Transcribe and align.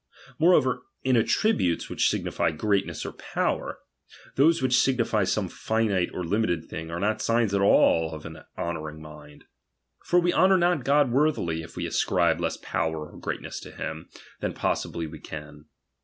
Moreover, 0.39 0.81
in 1.03 1.15
attributes 1.15 1.87
which 1.87 2.09
signify 2.09 2.49
greatness 2.49 3.05
or 3.05 3.11
power, 3.11 3.77
those 4.33 4.59
which 4.59 4.79
signify 4.79 5.25
some 5.25 5.47
finite 5.47 6.09
or 6.11 6.23
limited 6.23 6.65
thing, 6.65 6.89
are 6.89 6.99
not 6.99 7.21
signs 7.21 7.53
at 7.53 7.61
all 7.61 8.11
of 8.15 8.25
an 8.25 8.39
honouring 8.57 8.99
mind. 8.99 9.43
For 10.03 10.17
we 10.19 10.33
honour 10.33 10.57
not 10.57 10.83
God 10.85 11.11
worthily, 11.11 11.61
if 11.61 11.75
we 11.75 11.85
ascribe 11.85 12.41
less 12.41 12.57
power 12.57 13.11
or 13.11 13.19
greatness 13.19 13.59
to 13.59 13.69
him 13.69 14.09
than 14.39 14.53
possibly 14.53 15.05
we 15.05 15.19
can. 15.19 15.65